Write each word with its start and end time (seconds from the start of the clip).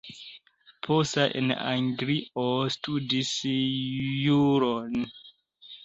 Poste 0.87 1.25
en 1.41 1.51
Anglio 1.73 2.47
studis 2.79 3.33
juron. 3.53 5.01